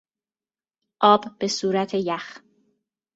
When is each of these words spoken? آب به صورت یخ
آب 0.99 1.21
به 1.39 1.47
صورت 1.47 1.93
یخ 1.93 2.39